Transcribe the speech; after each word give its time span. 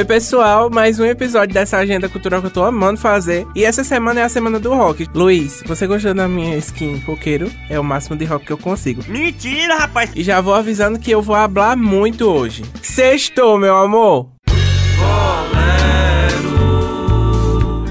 Oi, 0.00 0.04
pessoal, 0.06 0.70
mais 0.70 0.98
um 0.98 1.04
episódio 1.04 1.52
dessa 1.52 1.76
agenda 1.76 2.08
cultural 2.08 2.40
que 2.40 2.46
eu 2.46 2.50
tô 2.50 2.64
amando 2.64 2.98
fazer. 2.98 3.46
E 3.54 3.66
essa 3.66 3.84
semana 3.84 4.20
é 4.20 4.22
a 4.22 4.30
semana 4.30 4.58
do 4.58 4.72
rock. 4.72 5.06
Luiz, 5.14 5.62
você 5.66 5.86
gostou 5.86 6.14
da 6.14 6.26
minha 6.26 6.56
skin 6.56 7.02
roqueiro? 7.06 7.52
É 7.68 7.78
o 7.78 7.84
máximo 7.84 8.16
de 8.16 8.24
rock 8.24 8.46
que 8.46 8.50
eu 8.50 8.56
consigo. 8.56 9.04
Mentira, 9.06 9.76
rapaz! 9.76 10.10
E 10.16 10.24
já 10.24 10.40
vou 10.40 10.54
avisando 10.54 10.98
que 10.98 11.10
eu 11.10 11.20
vou 11.20 11.36
hablar 11.36 11.76
muito 11.76 12.26
hoje. 12.26 12.64
Sextou, 12.80 13.58
meu 13.58 13.76
amor! 13.76 14.30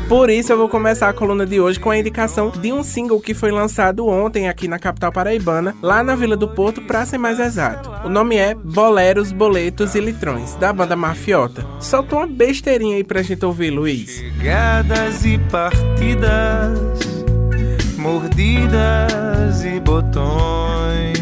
Por 0.09 0.27
isso 0.31 0.51
eu 0.51 0.57
vou 0.57 0.67
começar 0.67 1.07
a 1.07 1.13
coluna 1.13 1.45
de 1.45 1.61
hoje 1.61 1.79
com 1.79 1.91
a 1.91 1.97
indicação 1.97 2.49
de 2.49 2.73
um 2.73 2.81
single 2.81 3.21
que 3.21 3.35
foi 3.35 3.51
lançado 3.51 4.07
ontem 4.07 4.49
aqui 4.49 4.67
na 4.67 4.79
capital 4.79 5.11
paraibana, 5.11 5.75
lá 5.83 6.03
na 6.03 6.15
Vila 6.15 6.35
do 6.35 6.47
Porto, 6.47 6.81
pra 6.81 7.05
ser 7.05 7.19
mais 7.19 7.39
exato. 7.39 7.91
O 8.03 8.09
nome 8.09 8.35
é 8.35 8.55
Boleros, 8.55 9.31
Boletos 9.31 9.93
e 9.93 9.99
Litrões, 9.99 10.55
da 10.55 10.73
banda 10.73 10.95
Mafiota. 10.95 11.63
Solta 11.79 12.15
uma 12.15 12.25
besteirinha 12.25 12.95
aí 12.95 13.03
pra 13.03 13.21
gente 13.21 13.45
ouvir, 13.45 13.69
Luiz. 13.69 14.17
Chegadas 14.17 15.23
e 15.23 15.37
partidas, 15.37 16.79
mordidas 17.95 19.63
e 19.63 19.79
botões. 19.79 21.18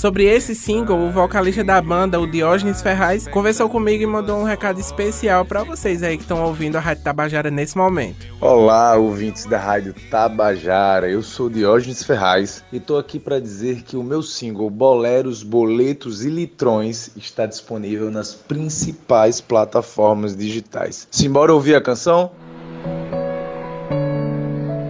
Sobre 0.00 0.24
esse 0.24 0.54
single, 0.54 0.98
o 0.98 1.10
vocalista 1.10 1.62
da 1.62 1.78
banda, 1.78 2.18
o 2.18 2.26
Diógenes 2.26 2.80
Ferraz, 2.80 3.28
conversou 3.28 3.68
comigo 3.68 4.02
e 4.02 4.06
mandou 4.06 4.38
um 4.38 4.44
recado 4.44 4.80
especial 4.80 5.44
para 5.44 5.62
vocês 5.62 6.02
aí 6.02 6.16
que 6.16 6.22
estão 6.22 6.42
ouvindo 6.42 6.76
a 6.76 6.80
Rádio 6.80 7.04
Tabajara 7.04 7.50
nesse 7.50 7.76
momento. 7.76 8.26
Olá, 8.40 8.96
ouvintes 8.96 9.44
da 9.44 9.58
Rádio 9.58 9.94
Tabajara. 10.10 11.06
Eu 11.10 11.22
sou 11.22 11.50
Diógenes 11.50 12.02
Ferraz 12.02 12.64
e 12.72 12.80
tô 12.80 12.96
aqui 12.96 13.18
para 13.18 13.38
dizer 13.38 13.82
que 13.82 13.94
o 13.94 14.02
meu 14.02 14.22
single 14.22 14.70
Boleros, 14.70 15.42
Boletos 15.42 16.24
e 16.24 16.30
Litrões 16.30 17.10
está 17.14 17.44
disponível 17.44 18.10
nas 18.10 18.34
principais 18.34 19.38
plataformas 19.38 20.34
digitais. 20.34 21.06
Simbora 21.10 21.52
ouvir 21.52 21.74
a 21.74 21.80
canção? 21.82 22.30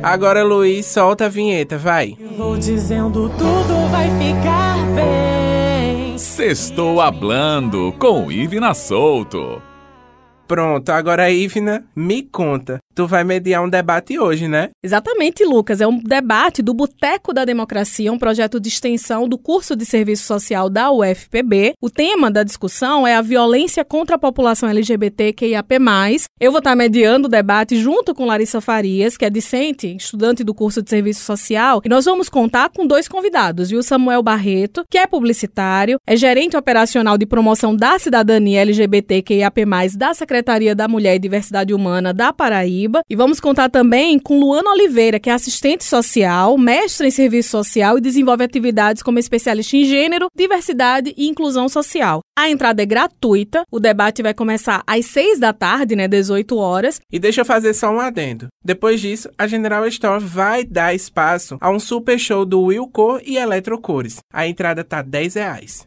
Agora, 0.05 0.45
Luiz, 0.45 0.86
solta 0.86 1.27
a 1.27 1.28
vinheta, 1.28 1.77
vai. 1.77 2.17
Vou 2.41 2.56
dizendo 2.56 3.28
tudo 3.28 3.91
vai 3.91 4.08
ficar 4.19 4.78
bem. 4.94 6.16
Sextou 6.16 6.98
Hablando 6.98 7.92
com 7.98 8.33
Ivina 8.33 8.72
Souto. 8.72 9.60
Pronto, 10.48 10.88
agora, 10.88 11.30
Ivna, 11.30 11.84
me 11.94 12.22
conta. 12.22 12.78
Tu 13.00 13.06
vai 13.06 13.24
mediar 13.24 13.64
um 13.64 13.68
debate 13.70 14.18
hoje, 14.18 14.46
né? 14.46 14.68
Exatamente, 14.84 15.42
Lucas. 15.42 15.80
É 15.80 15.86
um 15.86 15.98
debate 15.98 16.60
do 16.60 16.74
Boteco 16.74 17.32
da 17.32 17.46
Democracia, 17.46 18.12
um 18.12 18.18
projeto 18.18 18.60
de 18.60 18.68
extensão 18.68 19.26
do 19.26 19.38
curso 19.38 19.74
de 19.74 19.86
serviço 19.86 20.24
social 20.24 20.68
da 20.68 20.92
UFPB. 20.92 21.72
O 21.80 21.88
tema 21.88 22.30
da 22.30 22.42
discussão 22.42 23.06
é 23.06 23.14
a 23.14 23.22
violência 23.22 23.86
contra 23.86 24.16
a 24.16 24.18
população 24.18 24.68
LGBTQIAP+. 24.68 25.76
Eu 26.38 26.50
vou 26.50 26.58
estar 26.58 26.76
mediando 26.76 27.26
o 27.26 27.30
debate 27.30 27.76
junto 27.76 28.14
com 28.14 28.26
Larissa 28.26 28.60
Farias, 28.60 29.16
que 29.16 29.24
é 29.24 29.30
discente, 29.30 29.96
estudante 29.96 30.44
do 30.44 30.52
curso 30.52 30.82
de 30.82 30.90
serviço 30.90 31.24
social, 31.24 31.80
e 31.82 31.88
nós 31.88 32.04
vamos 32.04 32.28
contar 32.28 32.68
com 32.68 32.86
dois 32.86 33.08
convidados, 33.08 33.70
viu? 33.70 33.82
Samuel 33.82 34.22
Barreto, 34.22 34.84
que 34.90 34.98
é 34.98 35.06
publicitário, 35.06 35.98
é 36.06 36.14
gerente 36.16 36.54
operacional 36.54 37.16
de 37.16 37.24
promoção 37.24 37.74
da 37.74 37.98
cidadania 37.98 38.60
LGBTQIAP+, 38.60 39.64
da 39.96 40.12
Secretaria 40.12 40.74
da 40.74 40.86
Mulher 40.86 41.14
e 41.14 41.18
Diversidade 41.18 41.72
Humana 41.72 42.12
da 42.12 42.30
Paraíba, 42.30 42.89
Paraíba. 42.91 43.02
E 43.08 43.16
vamos 43.16 43.41
contar 43.41 43.70
também 43.70 44.19
com 44.19 44.41
Luana 44.41 44.70
Oliveira, 44.70 45.20
que 45.20 45.30
é 45.30 45.33
assistente 45.33 45.84
social, 45.84 46.58
mestre 46.58 47.06
em 47.06 47.10
serviço 47.10 47.50
social 47.50 47.96
e 47.96 48.00
desenvolve 48.00 48.44
atividades 48.44 49.02
como 49.02 49.19
especialista 49.19 49.77
em 49.77 49.84
gênero, 49.84 50.27
diversidade 50.36 51.14
e 51.16 51.28
inclusão 51.28 51.68
social. 51.68 52.20
A 52.36 52.50
entrada 52.50 52.83
é 52.83 52.86
gratuita, 52.86 53.62
o 53.70 53.78
debate 53.78 54.22
vai 54.22 54.34
começar 54.34 54.83
às 54.86 55.06
6 55.06 55.38
da 55.38 55.52
tarde, 55.52 55.94
né, 55.94 56.08
18 56.08 56.56
horas. 56.56 57.00
E 57.12 57.18
deixa 57.18 57.42
eu 57.42 57.44
fazer 57.44 57.74
só 57.74 57.91
um 57.91 58.00
adendo. 58.00 58.48
Depois 58.64 59.00
disso, 59.00 59.30
a 59.38 59.46
General 59.46 59.86
Store 59.86 60.22
vai 60.22 60.64
dar 60.64 60.95
espaço 60.95 61.57
a 61.61 61.70
um 61.70 61.78
super 61.78 62.18
show 62.18 62.45
do 62.45 62.62
Will 62.62 62.89
Cor 62.89 63.20
e 63.24 63.36
Eletrocores. 63.36 64.18
A 64.33 64.46
entrada 64.46 64.83
tá 64.83 65.02
10 65.02 65.34
reais. 65.34 65.86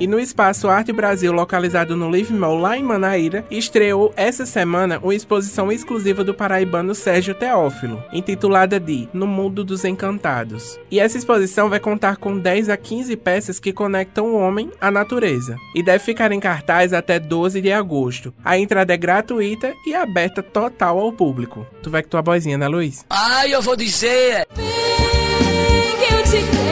E 0.00 0.06
no 0.06 0.18
Espaço 0.18 0.66
Arte 0.66 0.94
Brasil, 0.94 1.30
localizado 1.30 1.94
no 1.94 2.08
Live 2.08 2.32
Mall, 2.32 2.56
lá 2.56 2.74
em 2.74 2.82
Manaíra, 2.82 3.44
estreou 3.50 4.14
essa 4.16 4.46
semana 4.46 4.98
uma 5.02 5.14
exposição 5.14 5.70
exclusiva 5.70 6.24
do 6.24 6.32
paraibano 6.32 6.94
Sérgio 6.94 7.34
Teófilo, 7.34 8.02
intitulada 8.10 8.80
de 8.80 9.10
No 9.12 9.26
Mundo 9.26 9.62
dos 9.62 9.84
Encantados. 9.84 10.80
E 10.90 10.98
essa 10.98 11.18
exposição 11.18 11.68
vai 11.68 11.78
contar 11.78 12.16
com 12.16 12.38
10 12.38 12.70
a 12.70 12.78
15 12.78 13.14
peças 13.18 13.60
que 13.60 13.74
conectam 13.74 14.28
o 14.28 14.38
homem 14.38 14.70
à 14.80 14.90
natureza. 14.90 15.58
E 15.74 15.82
deve 15.82 16.02
ficar 16.02 16.32
em 16.32 16.40
cartaz 16.40 16.94
até 16.94 17.18
12 17.18 17.60
de 17.60 17.70
agosto. 17.70 18.32
A 18.42 18.56
entrada 18.56 18.94
é 18.94 18.96
gratuita 18.96 19.74
e 19.86 19.94
aberta 19.94 20.42
total 20.42 20.98
ao 20.98 21.12
público. 21.12 21.66
Tu 21.82 21.90
vai 21.90 22.02
com 22.02 22.08
tua 22.08 22.22
boizinha, 22.22 22.56
né, 22.56 22.66
Luiz? 22.68 23.04
Ai, 23.10 23.54
eu 23.54 23.60
vou 23.60 23.76
dizer! 23.76 24.46
Que 24.54 26.14
eu 26.14 26.22
te. 26.22 26.69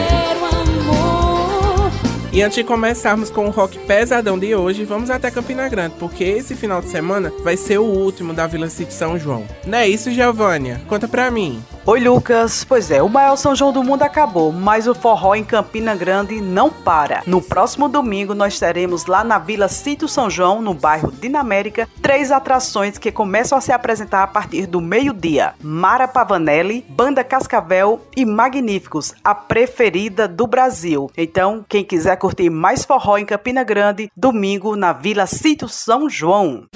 E 2.39 2.43
antes 2.45 2.55
de 2.55 2.63
começarmos 2.63 3.31
com 3.31 3.49
o 3.49 3.51
rock 3.51 3.77
pesadão 3.81 4.39
de 4.39 4.55
hoje, 4.55 4.85
vamos 4.85 5.11
até 5.11 5.29
Campina 5.29 5.69
Grande, 5.69 5.97
porque 5.99 6.23
esse 6.23 6.55
final 6.55 6.81
de 6.81 6.89
semana 6.89 7.33
vai 7.43 7.57
ser 7.57 7.79
o 7.79 7.85
último 7.85 8.33
da 8.33 8.47
Vila 8.47 8.69
City 8.69 8.95
São 8.95 9.19
João. 9.19 9.45
Não 9.67 9.77
é 9.77 9.89
isso, 9.89 10.13
Giovânia? 10.13 10.81
Conta 10.87 11.09
pra 11.09 11.33
mim. 11.33 11.61
Oi, 11.89 12.01
Lucas. 12.01 12.65
Pois 12.65 12.91
é, 12.91 13.03
o 13.03 13.09
maior 13.09 13.35
São 13.37 13.57
João 13.57 13.73
do 13.73 13.83
mundo 13.83 14.03
acabou, 14.03 14.53
mas 14.53 14.87
o 14.87 14.95
forró 14.95 15.35
em 15.35 15.43
Campina 15.43 15.95
Grande 15.95 16.39
não 16.39 16.69
para. 16.69 17.23
No 17.27 17.41
próximo 17.41 17.89
domingo, 17.89 18.35
nós 18.35 18.59
teremos 18.59 19.07
lá 19.07 19.25
na 19.25 19.39
Vila 19.39 19.69
Sítio 19.69 20.07
São 20.07 20.29
João, 20.29 20.61
no 20.61 20.75
bairro 20.75 21.11
Dinamérica, 21.11 21.89
três 22.03 22.31
atrações 22.31 22.99
que 22.99 23.11
começam 23.11 23.57
a 23.57 23.63
se 23.63 23.73
apresentar 23.73 24.23
a 24.23 24.27
partir 24.27 24.67
do 24.67 24.83
meio-dia: 24.83 25.55
Mara 25.63 26.07
Pavanelli, 26.07 26.85
Banda 26.91 27.25
Cascavel 27.25 28.03
e 28.15 28.27
Magníficos, 28.27 29.15
a 29.25 29.35
preferida 29.35 30.29
do 30.29 30.47
Brasil. 30.47 31.11
Então, 31.17 31.65
quem 31.67 31.83
quiser 31.83 32.17
curtir 32.17 32.51
mais 32.51 32.85
forró 32.85 33.17
em 33.17 33.25
Campina 33.25 33.65
Grande, 33.65 34.13
domingo 34.15 34.77
na 34.77 34.93
Vila 34.93 35.25
Sítio 35.25 35.71
São 35.71 36.07
João. 36.07 36.67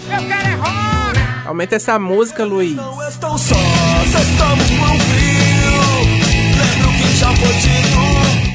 Aumenta 1.45 1.77
essa 1.77 1.99
música, 1.99 2.45
Luiz. 2.45 2.75
Não 2.75 3.09
estão 3.09 3.37
sós, 3.37 3.59
estamos 4.07 4.71
por 4.71 4.91
um 4.91 5.02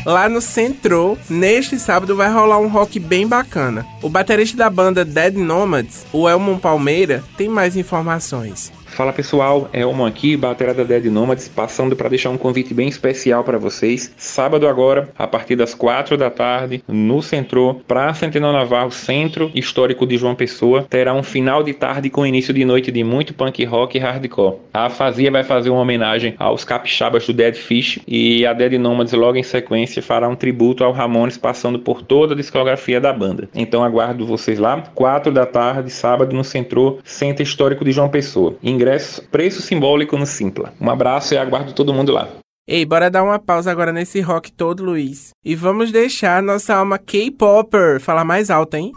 Lá 0.05 0.29
no 0.29 0.39
Centro, 0.39 1.17
neste 1.29 1.77
sábado 1.77 2.15
vai 2.15 2.31
rolar 2.31 2.59
um 2.59 2.69
rock 2.69 2.97
bem 2.97 3.27
bacana. 3.27 3.85
O 4.01 4.07
baterista 4.07 4.55
da 4.55 4.69
banda 4.69 5.03
Dead 5.03 5.35
Nomads, 5.35 6.05
o 6.13 6.29
Elmon 6.29 6.57
Palmeira, 6.57 7.21
tem 7.35 7.49
mais 7.49 7.75
informações. 7.75 8.71
Fala 8.87 9.13
pessoal, 9.13 9.69
Elmo 9.73 10.05
aqui, 10.05 10.35
batera 10.35 10.73
da 10.73 10.83
Dead 10.83 11.05
Nomads, 11.05 11.47
passando 11.47 11.95
para 11.95 12.09
deixar 12.09 12.31
um 12.31 12.37
convite 12.37 12.73
bem 12.73 12.87
especial 12.87 13.43
para 13.43 13.59
vocês. 13.59 14.11
Sábado 14.17 14.67
agora, 14.67 15.09
a 15.17 15.27
partir 15.27 15.55
das 15.55 15.75
4 15.75 16.17
da 16.17 16.31
tarde, 16.31 16.83
no 16.87 17.21
Centro, 17.21 17.81
Praça 17.87 18.21
Centenal 18.21 18.51
Navarro, 18.51 18.91
Centro 18.91 19.51
Histórico 19.53 20.07
de 20.07 20.17
João 20.17 20.33
Pessoa, 20.33 20.83
terá 20.89 21.13
um 21.13 21.21
final 21.21 21.61
de 21.61 21.73
tarde 21.73 22.09
com 22.09 22.25
início 22.25 22.53
de 22.53 22.65
noite 22.65 22.91
de 22.91 23.03
muito 23.03 23.35
punk 23.35 23.63
rock 23.65 23.97
e 23.97 24.01
hardcore. 24.01 24.57
A 24.73 24.89
Fazia 24.89 25.29
vai 25.29 25.43
fazer 25.43 25.69
uma 25.69 25.81
homenagem 25.81 26.33
aos 26.39 26.63
capixabas 26.63 27.27
do 27.27 27.33
Dead 27.33 27.53
Fish 27.53 27.99
e 28.07 28.45
a 28.47 28.53
Dead 28.53 28.73
Nomads 28.73 29.13
logo 29.13 29.37
em 29.37 29.43
sequência 29.43 30.01
fará 30.01 30.27
um 30.27 30.35
tributo 30.35 30.83
ao 30.83 30.91
Ramones 30.91 31.37
passando 31.37 31.77
por 31.77 32.01
toda 32.01 32.33
a 32.33 32.37
discografia 32.37 32.99
da 32.99 33.13
banda. 33.13 33.47
Então 33.53 33.83
aguardo 33.83 34.25
vocês 34.25 34.57
lá, 34.57 34.81
4 34.95 35.31
da 35.31 35.45
tarde, 35.45 35.91
sábado 35.91 36.35
no 36.35 36.43
Centro, 36.43 36.97
Centro 37.03 37.43
Histórico 37.43 37.85
de 37.85 37.91
João 37.91 38.09
Pessoa. 38.09 38.55
Ingresso, 38.77 39.23
preço 39.31 39.59
simbólico 39.59 40.15
no 40.15 40.27
Simpla. 40.27 40.71
Um 40.79 40.89
abraço 40.89 41.33
e 41.33 41.37
aguardo 41.37 41.73
todo 41.73 41.93
mundo 41.93 42.11
lá. 42.11 42.29
Ei, 42.67 42.85
bora 42.85 43.09
dar 43.09 43.23
uma 43.23 43.39
pausa 43.39 43.71
agora 43.71 43.91
nesse 43.91 44.21
rock 44.21 44.51
todo, 44.51 44.83
Luiz. 44.83 45.31
E 45.43 45.55
vamos 45.55 45.91
deixar 45.91 46.43
nossa 46.43 46.75
alma 46.75 46.99
K-Popper 46.99 47.99
falar 47.99 48.23
mais 48.23 48.51
alto, 48.51 48.75
hein? 48.75 48.91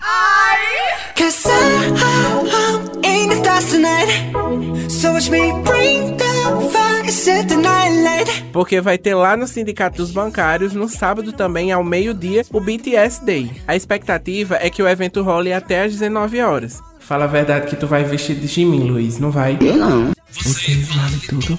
Cause 1.16 1.48
I'm, 1.48 1.94
I'm 1.94 3.04
in 3.04 3.28
the 3.28 3.36
stars 3.36 3.70
tonight. 3.70 4.90
So 4.90 5.12
watch 5.12 5.30
me 5.30 5.52
bring 5.62 6.16
the 6.16 6.68
fire, 6.70 7.10
set 7.10 7.48
the 7.48 7.56
night 7.56 8.02
light. 8.02 8.44
Porque 8.52 8.80
vai 8.80 8.98
ter 8.98 9.14
lá 9.14 9.36
no 9.36 9.46
Sindicato 9.46 9.96
dos 9.96 10.10
Bancários, 10.10 10.74
no 10.74 10.88
sábado 10.88 11.32
também, 11.32 11.72
ao 11.72 11.82
meio-dia, 11.82 12.42
o 12.52 12.60
BTS 12.60 13.24
Day. 13.24 13.50
A 13.66 13.74
expectativa 13.74 14.58
é 14.60 14.68
que 14.68 14.82
o 14.82 14.88
evento 14.88 15.22
role 15.22 15.52
até 15.52 15.84
às 15.84 15.92
19 15.92 16.40
horas. 16.42 16.89
Fala 17.10 17.24
a 17.24 17.26
verdade 17.26 17.66
que 17.66 17.74
tu 17.74 17.88
vai 17.88 18.04
vestir 18.04 18.36
de 18.36 18.64
mim, 18.64 18.84
Luiz, 18.84 19.18
não 19.18 19.32
vai? 19.32 19.58
Eu 19.60 19.76
não. 19.76 20.12
Você 20.30 20.76
vale 20.76 21.18
tudo. 21.28 21.58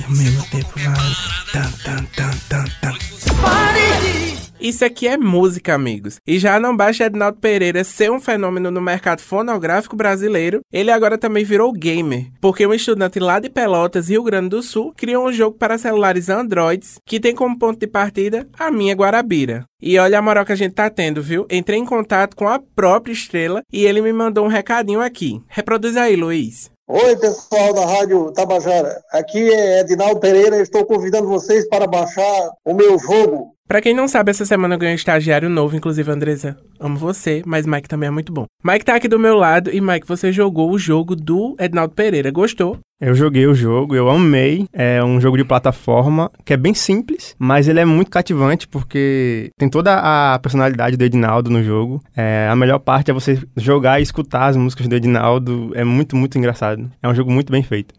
E 0.00 0.02
ao 0.02 0.10
mesmo 0.12 0.42
tempo 0.46 0.72
vale. 0.76 1.14
Tan, 1.52 1.70
tan, 1.84 2.04
tan, 2.16 2.30
tan, 2.48 2.64
tan. 2.80 4.43
Isso 4.64 4.82
aqui 4.82 5.06
é 5.06 5.18
música, 5.18 5.74
amigos. 5.74 6.16
E 6.26 6.38
já 6.38 6.58
não 6.58 6.74
basta 6.74 7.04
Ednaldo 7.04 7.36
Pereira 7.36 7.84
ser 7.84 8.10
um 8.10 8.18
fenômeno 8.18 8.70
no 8.70 8.80
mercado 8.80 9.20
fonográfico 9.20 9.94
brasileiro, 9.94 10.62
ele 10.72 10.90
agora 10.90 11.18
também 11.18 11.44
virou 11.44 11.70
gamer, 11.70 12.30
porque 12.40 12.66
um 12.66 12.72
estudante 12.72 13.20
lá 13.20 13.38
de 13.38 13.50
Pelotas, 13.50 14.08
Rio 14.08 14.22
Grande 14.22 14.48
do 14.48 14.62
Sul, 14.62 14.94
criou 14.96 15.28
um 15.28 15.32
jogo 15.34 15.58
para 15.58 15.76
celulares 15.76 16.30
Androids 16.30 16.94
que 17.04 17.20
tem 17.20 17.34
como 17.34 17.58
ponto 17.58 17.78
de 17.78 17.86
partida 17.86 18.48
a 18.58 18.70
minha 18.70 18.94
Guarabira. 18.94 19.66
E 19.82 19.98
olha 19.98 20.18
a 20.18 20.22
moral 20.22 20.46
que 20.46 20.52
a 20.52 20.56
gente 20.56 20.72
tá 20.72 20.88
tendo, 20.88 21.22
viu? 21.22 21.46
Entrei 21.50 21.78
em 21.78 21.84
contato 21.84 22.34
com 22.34 22.48
a 22.48 22.58
própria 22.58 23.12
estrela 23.12 23.60
e 23.70 23.84
ele 23.84 24.00
me 24.00 24.14
mandou 24.14 24.46
um 24.46 24.48
recadinho 24.48 25.02
aqui. 25.02 25.42
Reproduz 25.46 25.94
aí, 25.94 26.16
Luiz. 26.16 26.73
Oi, 26.86 27.16
pessoal 27.16 27.72
da 27.72 27.86
Rádio 27.86 28.30
Tabajara. 28.32 29.00
Aqui 29.10 29.38
é 29.50 29.80
Edinaldo 29.80 30.20
Pereira. 30.20 30.60
Estou 30.60 30.84
convidando 30.84 31.26
vocês 31.26 31.66
para 31.66 31.86
baixar 31.86 32.50
o 32.62 32.74
meu 32.74 32.98
jogo. 32.98 33.54
Pra 33.66 33.80
quem 33.80 33.94
não 33.94 34.06
sabe, 34.06 34.30
essa 34.30 34.44
semana 34.44 34.74
eu 34.74 34.78
ganhei 34.78 34.92
um 34.92 34.96
estagiário 34.96 35.48
novo, 35.48 35.74
inclusive, 35.74 36.10
Andresa. 36.10 36.58
Amo 36.78 36.98
você, 36.98 37.42
mas 37.46 37.64
Mike 37.64 37.88
também 37.88 38.08
é 38.08 38.10
muito 38.10 38.30
bom. 38.30 38.44
Mike 38.62 38.84
tá 38.84 38.94
aqui 38.94 39.08
do 39.08 39.18
meu 39.18 39.34
lado 39.34 39.70
e, 39.70 39.80
Mike, 39.80 40.06
você 40.06 40.30
jogou 40.30 40.70
o 40.70 40.78
jogo 40.78 41.16
do 41.16 41.56
Edinaldo 41.58 41.94
Pereira. 41.94 42.30
Gostou? 42.30 42.78
Eu 43.06 43.14
joguei 43.14 43.46
o 43.46 43.54
jogo, 43.54 43.94
eu 43.94 44.08
amei. 44.08 44.66
É 44.72 45.04
um 45.04 45.20
jogo 45.20 45.36
de 45.36 45.44
plataforma 45.44 46.30
que 46.42 46.54
é 46.54 46.56
bem 46.56 46.72
simples, 46.72 47.36
mas 47.38 47.68
ele 47.68 47.78
é 47.78 47.84
muito 47.84 48.10
cativante 48.10 48.66
porque 48.66 49.50
tem 49.58 49.68
toda 49.68 50.00
a 50.02 50.38
personalidade 50.38 50.96
do 50.96 51.04
Edinaldo 51.04 51.50
no 51.50 51.62
jogo. 51.62 52.02
É, 52.16 52.48
a 52.50 52.56
melhor 52.56 52.78
parte 52.78 53.10
é 53.10 53.14
você 53.14 53.38
jogar 53.58 54.00
e 54.00 54.02
escutar 54.02 54.46
as 54.46 54.56
músicas 54.56 54.88
do 54.88 54.94
Edinaldo. 54.94 55.70
É 55.74 55.84
muito, 55.84 56.16
muito 56.16 56.38
engraçado. 56.38 56.90
É 57.02 57.06
um 57.06 57.14
jogo 57.14 57.30
muito 57.30 57.52
bem 57.52 57.62
feito. 57.62 57.94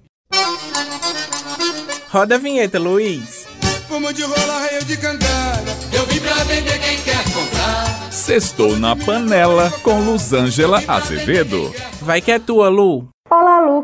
Roda 2.10 2.34
a 2.34 2.40
vinheta, 2.40 2.80
Luiz. 2.80 3.48
Fumo 3.88 4.12
de 4.12 4.24
rola, 4.24 4.60
raio 4.60 4.84
de 4.86 4.98
cangada. 4.98 5.72
Eu 5.94 6.04
vim 6.07 6.19
pra 6.19 6.44
vender 6.46 6.80
quem 6.80 6.98
quer 7.02 7.24
comprar. 7.31 8.12
Sextou 8.12 8.75
na 8.80 8.96
panela 8.96 9.69
com 9.84 10.00
Luzângela 10.00 10.81
Azevedo. 10.88 11.72
Vai 12.02 12.22
que 12.22 12.31
é 12.31 12.40
tua, 12.40 12.69
Lu. 12.69 13.07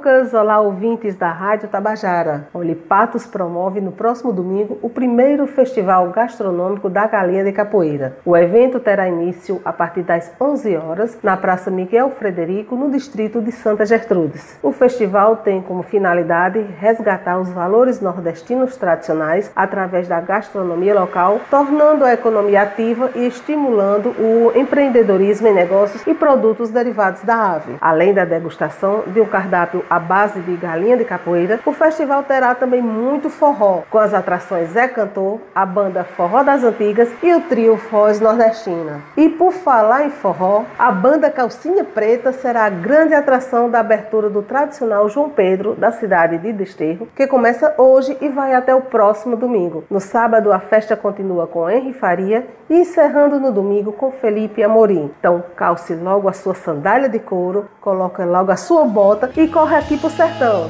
Lucas! 0.02 0.34
Olá, 0.34 0.60
ouvintes 0.60 1.16
da 1.16 1.32
Rádio 1.32 1.70
Tabajara. 1.70 2.48
Olipatos 2.56 3.28
promove 3.28 3.80
no 3.80 3.92
próximo 3.92 4.34
domingo 4.34 4.80
o 4.82 4.90
primeiro 4.90 5.46
Festival 5.46 6.10
Gastronômico 6.10 6.90
da 6.90 7.06
Galinha 7.06 7.44
de 7.44 7.52
Capoeira. 7.52 8.18
O 8.26 8.36
evento 8.36 8.80
terá 8.80 9.08
início 9.08 9.62
a 9.64 9.72
partir 9.72 10.02
das 10.02 10.32
11 10.42 10.76
horas 10.76 11.20
na 11.22 11.38
Praça 11.38 11.70
Miguel 11.70 12.10
Frederico, 12.10 12.76
no 12.76 12.90
distrito 12.90 13.40
de 13.42 13.52
Santa 13.52 13.86
Gertrudes. 13.86 14.58
O 14.64 14.72
festival 14.72 15.36
tem 15.36 15.62
como 15.62 15.84
finalidade 15.84 16.60
resgatar 16.80 17.40
os 17.40 17.50
valores 17.50 18.02
nordestinos 18.02 18.76
tradicionais 18.78 19.52
através 19.56 20.08
da 20.08 20.20
gastronomia 20.20 21.00
local, 21.00 21.42
tornando 21.48 22.06
a 22.06 22.14
economia 22.14 22.64
ativa 22.64 23.12
e 23.14 23.28
estimulando 23.28 24.16
o 24.18 24.52
empreendedorismo 24.56 25.48
em 25.48 25.54
negócios 25.54 26.02
e 26.08 26.14
produtos 26.16 26.72
derivados 26.72 27.22
da 27.22 27.54
ave, 27.54 27.76
além 27.80 28.16
da 28.16 28.26
degustação 28.26 29.04
de 29.06 29.22
um 29.22 29.26
cardápio 29.26 29.86
à 29.92 30.00
base 30.00 30.40
de 30.40 30.56
galinha 30.56 30.96
de 30.96 31.04
capoeira, 31.04 31.60
o 31.66 31.74
festival 31.74 32.24
terá 32.24 32.56
também 32.56 32.82
muito 32.82 33.30
forró, 33.30 33.82
com 33.90 33.98
as 33.98 34.14
atrações 34.14 34.70
Zé 34.70 34.88
Cantor, 34.88 35.42
a 35.54 35.66
banda 35.66 36.06
Forró 36.06 36.44
das 36.44 36.64
Antigas 36.64 37.10
e 37.22 37.34
o 37.34 37.42
trio 37.42 37.76
Foz 37.76 38.22
Nordestina. 38.22 39.02
E 39.18 39.28
por 39.28 39.52
falar 39.52 40.06
em 40.06 40.10
forró, 40.10 40.64
a 40.80 40.94
banda 40.94 41.30
Calcinha 41.30 41.84
Preta 41.84 42.32
será 42.32 42.64
a 42.64 42.70
grande 42.70 43.14
atração 43.14 43.70
da 43.70 43.82
abertura 43.82 44.30
do 44.30 44.42
tradicional 44.42 45.10
João 45.10 45.30
Pedro 45.30 45.76
da 45.76 45.92
cidade 45.92 46.38
de 46.38 46.54
Desterro, 46.54 47.10
que 47.14 47.28
começa 47.28 47.76
hoje 47.78 48.18
e 48.22 48.30
vai 48.30 48.54
até 48.54 48.74
o 48.74 48.80
próximo 48.80 49.36
domingo. 49.36 49.84
No 49.90 50.00
sábado, 50.00 50.54
a 50.54 50.60
festa 50.60 50.96
continua 50.96 51.48
com 51.48 51.70
Henri 51.70 51.92
Faria 51.92 52.48
e 52.70 52.80
encerrando 52.80 53.42
no 53.42 53.52
domingo 53.52 53.92
com 53.92 54.10
Felipe 54.10 54.64
Amorim. 54.64 55.12
Então, 55.20 55.44
calce 55.58 55.94
logo 55.96 56.30
a 56.30 56.34
sua 56.34 56.56
sandália 56.56 57.10
de 57.10 57.20
couro, 57.20 57.68
coloque 57.82 58.24
logo 58.24 58.52
a 58.52 58.56
sua 58.56 58.86
bota 58.86 59.30
e 59.36 59.50
corre 59.50 59.81
aqui 59.82 59.98
pro 59.98 60.10
sertão. 60.10 60.70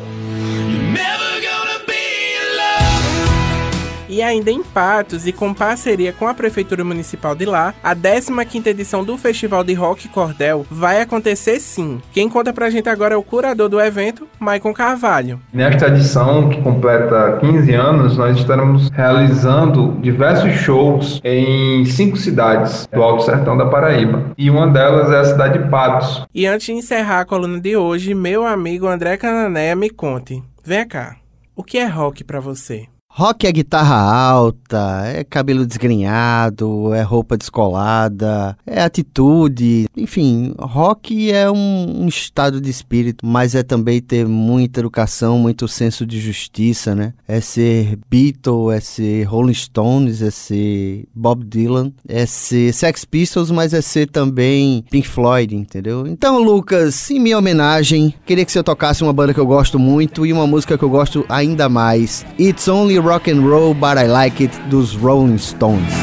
E 4.12 4.22
ainda 4.22 4.52
em 4.52 4.62
Patos 4.62 5.25
e 5.25 5.31
com 5.31 5.54
parceria 5.54 6.12
com 6.12 6.28
a 6.28 6.34
Prefeitura 6.34 6.84
Municipal 6.84 7.34
de 7.34 7.46
lá, 7.46 7.74
a 7.81 7.96
15ª 7.96 8.68
edição 8.68 9.06
do 9.06 9.18
Festival 9.18 9.63
de 9.63 9.74
Rock 9.74 10.10
Cordel 10.10 10.66
vai 10.69 11.02
acontecer 11.02 11.62
sim. 11.62 12.02
Quem 12.12 12.28
conta 12.28 12.52
pra 12.52 12.69
gente 12.69 12.90
agora 12.90 13.13
é 13.13 13.18
o 13.18 13.24
curador 13.24 13.69
do 13.69 13.80
evento, 13.80 14.28
Maicon 14.38 14.74
Carvalho. 14.74 15.40
Nesta 15.54 15.88
edição, 15.88 16.50
que 16.50 16.62
completa 16.62 17.38
15 17.40 17.74
anos, 17.74 18.18
nós 18.18 18.38
estaremos 18.38 18.90
realizando 18.90 19.98
diversos 20.02 20.56
shows 20.56 21.22
em 21.24 21.86
cinco 21.86 22.18
cidades 22.18 22.90
do 22.92 23.02
Alto 23.02 23.24
Sertão 23.24 23.56
da 23.56 23.68
Paraíba. 23.68 24.34
E 24.38 24.50
uma 24.50 24.68
delas 24.68 25.10
é 25.10 25.19
a 25.19 25.24
cidade 25.24 25.58
de 25.58 25.69
Patos. 25.69 26.25
E 26.36 26.46
antes 26.46 26.66
de 26.66 26.74
encerrar 26.74 27.22
a 27.22 27.25
coluna 27.25 27.62
de 27.62 27.78
hoje, 27.78 28.13
meu 28.13 28.46
amigo 28.46 28.88
André 28.88 29.16
Cananéia 29.16 29.74
me 29.74 29.90
conte. 29.90 30.44
Vem 30.66 30.86
cá, 30.86 31.16
o 31.56 31.63
que 31.63 31.78
é 31.78 31.86
rock 31.86 32.25
pra 32.25 32.42
você? 32.42 32.88
Rock 33.13 33.46
é 33.46 33.52
guitarra 33.52 33.98
alta, 33.98 35.04
é 35.06 35.25
cabelo 35.25 35.66
desgrenhado, 35.66 36.94
é 36.94 37.02
roupa 37.02 37.38
descolada, 37.38 38.58
é 38.66 38.81
atitude. 38.81 39.86
Enfim, 39.98 40.54
rock 40.58 41.30
é 41.30 41.52
um, 41.52 42.04
um, 42.04 42.08
estado 42.08 42.62
de 42.62 42.69
espírito, 42.69 43.25
mas 43.25 43.54
é 43.54 43.63
também 43.63 44.00
ter 44.02 44.25
muita 44.25 44.80
educação, 44.80 45.38
muito 45.38 45.68
senso 45.68 46.06
de 46.06 46.22
justiça, 46.22 46.96
né? 46.96 47.13
É 47.28 47.42
ser 47.42 48.00
Beatle, 48.10 48.72
é 48.72 48.80
ser 48.80 49.24
Rolling 49.24 49.54
Stones, 49.54 50.22
é 50.22 50.31
ser 50.31 51.04
Bob 51.13 51.44
Dylan, 51.44 51.92
é 52.08 52.25
ser 52.25 52.74
Sex 52.74 53.04
Pistols, 53.04 53.52
mas 53.52 53.74
é 53.74 53.81
ser 53.81 54.08
também 54.08 54.86
Pink 54.90 55.08
Floyd, 55.08 55.54
entendeu? 55.54 56.08
Então, 56.08 56.42
Lucas, 56.42 57.12
em 57.12 57.19
minha 57.19 57.38
homenagem, 57.38 58.13
queria 58.25 58.46
que 58.46 58.52
você 58.54 58.63
tocasse 58.63 59.04
uma 59.04 59.12
banda 59.12 59.34
que 59.34 59.40
eu 59.40 59.46
gosto 59.46 59.78
muito 59.78 60.25
e 60.25 60.31
uma 60.31 60.48
música 60.48 60.78
que 60.78 60.84
eu 60.84 60.90
gosto 60.90 61.25
ainda 61.28 61.68
mais. 61.68 62.25
It's 62.40 62.69
Only 62.69 63.02
Rock 63.12 63.30
and 63.30 63.42
Roll, 63.42 63.74
But 63.74 63.98
I 63.98 64.08
Like 64.08 64.42
It, 64.42 64.58
dos 64.69 64.96
Rolling 64.96 65.38
Stones. 65.38 65.94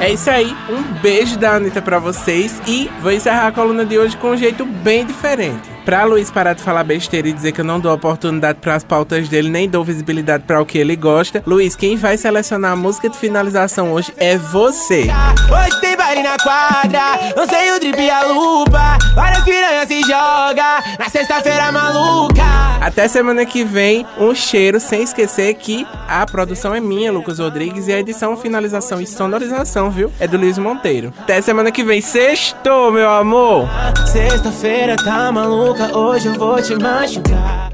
É 0.00 0.12
isso 0.12 0.30
aí, 0.30 0.56
um 0.68 0.82
beijo 1.00 1.36
da 1.36 1.56
Anitta 1.56 1.82
pra 1.82 1.98
vocês 1.98 2.62
e 2.68 2.88
vou 3.02 3.10
encerrar 3.10 3.48
a 3.48 3.52
coluna 3.52 3.84
de 3.84 3.98
hoje 3.98 4.16
com 4.16 4.30
um 4.30 4.36
jeito 4.36 4.64
bem 4.64 5.04
diferente. 5.04 5.68
Pra 5.84 6.04
Luiz 6.04 6.30
parar 6.30 6.52
de 6.52 6.62
falar 6.62 6.84
besteira 6.84 7.28
e 7.28 7.32
dizer 7.32 7.50
que 7.50 7.60
eu 7.60 7.64
não 7.64 7.80
dou 7.80 7.92
oportunidade 7.92 8.58
para 8.60 8.76
as 8.76 8.84
pautas 8.84 9.28
dele, 9.28 9.48
nem 9.48 9.68
dou 9.68 9.84
visibilidade 9.84 10.44
para 10.44 10.60
o 10.60 10.66
que 10.66 10.78
ele 10.78 10.94
gosta, 10.94 11.42
Luiz, 11.44 11.74
quem 11.74 11.96
vai 11.96 12.16
selecionar 12.16 12.72
a 12.72 12.76
música 12.76 13.08
de 13.08 13.16
finalização 13.16 13.92
hoje 13.92 14.12
é 14.16 14.38
você. 14.38 15.08
Hoje 15.50 15.80
baile 16.10 16.22
na 16.24 16.36
quadra, 16.38 17.34
não 17.36 17.46
sei 17.46 17.70
o 17.70 17.78
drip 17.78 18.00
e 18.00 18.10
a 18.10 18.24
lupa, 18.24 18.98
várias 19.14 19.44
piranhas 19.44 19.86
se 19.86 20.00
joga 20.00 20.82
na 20.98 21.08
sexta-feira 21.08 21.70
maluca. 21.70 22.42
Até 22.80 23.06
semana 23.06 23.46
que 23.46 23.62
vem, 23.62 24.04
um 24.18 24.34
cheiro, 24.34 24.80
sem 24.80 25.02
esquecer 25.02 25.54
que 25.54 25.86
a 26.08 26.26
produção 26.26 26.74
é 26.74 26.80
minha, 26.80 27.12
Lucas 27.12 27.38
Rodrigues, 27.38 27.86
e 27.86 27.92
a 27.92 28.00
edição, 28.00 28.36
finalização 28.36 29.00
e 29.00 29.06
sonorização, 29.06 29.90
viu? 29.90 30.10
É 30.18 30.26
do 30.26 30.36
Luiz 30.36 30.58
Monteiro. 30.58 31.12
Até 31.20 31.40
semana 31.40 31.70
que 31.70 31.84
vem, 31.84 32.00
sexto, 32.00 32.90
meu 32.90 33.08
amor! 33.08 33.68
Sexta-feira 34.10 34.96
tá 34.96 35.30
maluca, 35.30 35.96
hoje 35.96 36.26
eu 36.26 36.34
vou 36.34 36.60
te 36.60 36.74
machucar. 36.74 37.69